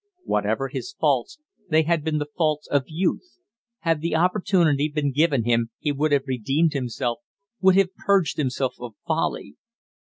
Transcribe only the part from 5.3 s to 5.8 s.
him